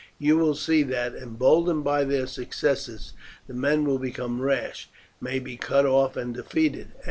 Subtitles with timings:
[0.17, 3.13] You will see that, emboldened by their successes,
[3.45, 4.89] the men will become rash,
[5.19, 6.93] and may be cut off and defeated.